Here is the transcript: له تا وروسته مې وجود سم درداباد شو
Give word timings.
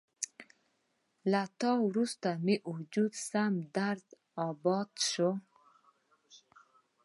له 1.31 1.41
تا 1.59 1.71
وروسته 1.87 2.29
مې 2.43 2.55
وجود 2.73 3.11
سم 3.29 3.53
درداباد 3.75 4.89
شو 5.11 5.29